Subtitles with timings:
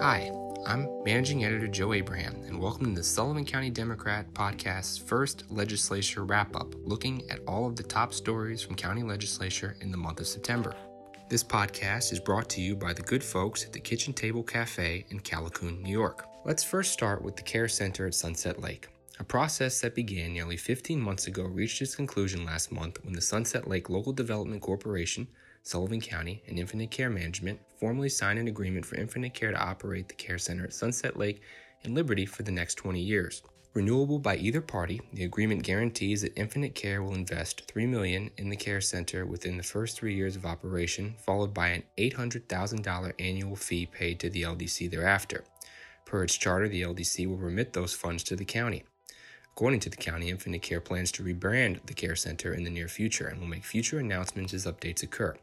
[0.00, 0.32] Hi,
[0.64, 6.24] I'm Managing Editor Joe Abraham, and welcome to the Sullivan County Democrat podcast's first legislature
[6.24, 10.18] wrap up, looking at all of the top stories from county legislature in the month
[10.20, 10.74] of September.
[11.28, 15.04] This podcast is brought to you by the good folks at the Kitchen Table Cafe
[15.10, 16.26] in Callicoon, New York.
[16.46, 18.88] Let's first start with the Care Center at Sunset Lake.
[19.18, 23.20] A process that began nearly 15 months ago reached its conclusion last month when the
[23.20, 25.28] Sunset Lake Local Development Corporation
[25.62, 30.08] Sullivan County, and Infinite Care Management formally signed an agreement for Infinite Care to operate
[30.08, 31.42] the care center at Sunset Lake
[31.84, 33.42] and Liberty for the next 20 years.
[33.72, 38.48] Renewable by either party, the agreement guarantees that Infinite Care will invest 3 million in
[38.48, 43.54] the care center within the first three years of operation, followed by an $800,000 annual
[43.54, 45.44] fee paid to the LDC thereafter.
[46.04, 48.82] Per its charter, the LDC will remit those funds to the county.
[49.60, 52.88] According to the county, Infinite Care plans to rebrand the care center in the near
[52.88, 55.36] future and will make future announcements as updates occur.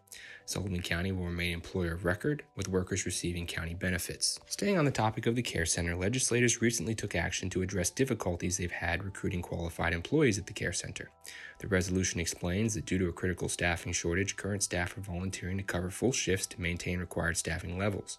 [0.44, 4.40] Sullivan County will remain employer of record, with workers receiving county benefits.
[4.48, 8.58] Staying on the topic of the care center, legislators recently took action to address difficulties
[8.58, 11.12] they've had recruiting qualified employees at the care center.
[11.60, 15.64] The resolution explains that due to a critical staffing shortage, current staff are volunteering to
[15.64, 18.18] cover full shifts to maintain required staffing levels.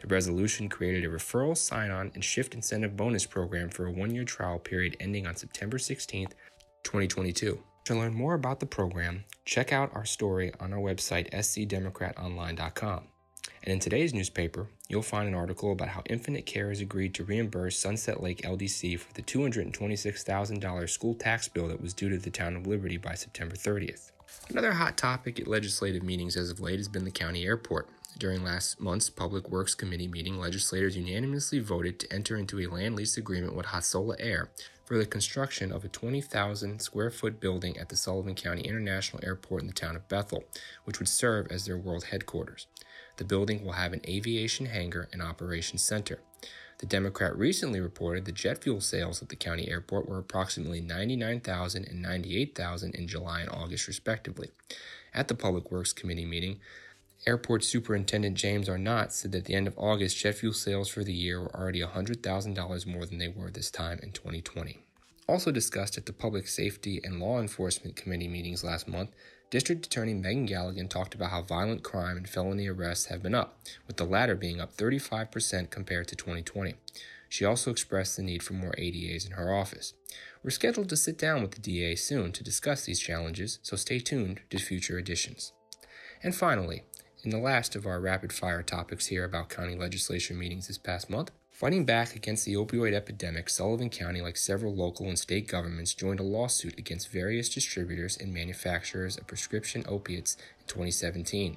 [0.00, 4.14] The resolution created a referral, sign on, and shift incentive bonus program for a one
[4.14, 6.28] year trial period ending on September 16,
[6.84, 7.60] 2022.
[7.86, 13.04] To learn more about the program, check out our story on our website, scdemocratonline.com.
[13.64, 17.24] And in today's newspaper, you'll find an article about how Infinite Care has agreed to
[17.24, 22.30] reimburse Sunset Lake LDC for the $226,000 school tax bill that was due to the
[22.30, 24.12] town of Liberty by September 30th.
[24.48, 27.88] Another hot topic at legislative meetings as of late has been the county airport.
[28.18, 32.96] During last month's Public Works Committee meeting, legislators unanimously voted to enter into a land
[32.96, 34.50] lease agreement with Hasola Air
[34.84, 39.60] for the construction of a 20,000 square foot building at the Sullivan County International Airport
[39.62, 40.42] in the town of Bethel,
[40.84, 42.66] which would serve as their world headquarters.
[43.18, 46.18] The building will have an aviation hangar and operations center.
[46.78, 51.84] The Democrat recently reported that jet fuel sales at the county airport were approximately 99,000
[51.86, 54.50] and 98,000 in July and August, respectively.
[55.14, 56.60] At the Public Works Committee meeting,
[57.26, 61.02] Airport Superintendent James Arnott said that at the end of August, jet fuel sales for
[61.02, 64.78] the year were already $100,000 more than they were this time in 2020.
[65.26, 69.10] Also discussed at the Public Safety and Law Enforcement Committee meetings last month,
[69.50, 73.58] District Attorney Megan Galligan talked about how violent crime and felony arrests have been up,
[73.86, 76.74] with the latter being up 35% compared to 2020.
[77.28, 79.92] She also expressed the need for more ADAs in her office.
[80.42, 83.98] We're scheduled to sit down with the DA soon to discuss these challenges, so stay
[83.98, 85.52] tuned to future editions.
[86.22, 86.84] And finally,
[87.24, 91.10] in the last of our rapid fire topics here about county legislation meetings this past
[91.10, 95.94] month, fighting back against the opioid epidemic, Sullivan County, like several local and state governments,
[95.94, 101.56] joined a lawsuit against various distributors and manufacturers of prescription opiates in 2017.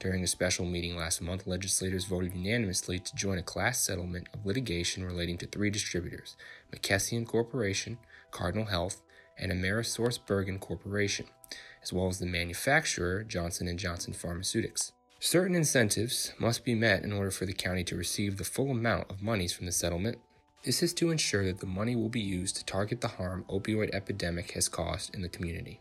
[0.00, 4.46] During a special meeting last month, legislators voted unanimously to join a class settlement of
[4.46, 6.36] litigation relating to three distributors
[6.74, 7.98] McKesson Corporation,
[8.30, 9.00] Cardinal Health,
[9.36, 11.26] and Amerisource Bergen Corporation
[11.82, 14.92] as well as the manufacturer, Johnson & Johnson Pharmaceutics.
[15.20, 19.10] Certain incentives must be met in order for the county to receive the full amount
[19.10, 20.18] of monies from the settlement.
[20.64, 23.90] This is to ensure that the money will be used to target the harm opioid
[23.92, 25.80] epidemic has caused in the community.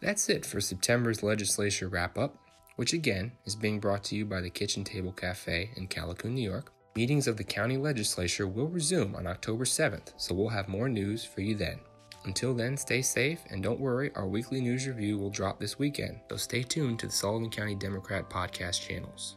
[0.00, 2.36] That's it for September's legislature wrap up,
[2.76, 6.48] which again is being brought to you by the Kitchen Table Cafe in Callicoon, New
[6.48, 6.72] York.
[6.96, 11.24] Meetings of the county legislature will resume on October 7th, so we'll have more news
[11.24, 11.78] for you then.
[12.24, 16.20] Until then, stay safe and don't worry, our weekly news review will drop this weekend,
[16.30, 19.36] so stay tuned to the Sullivan County Democrat podcast channels.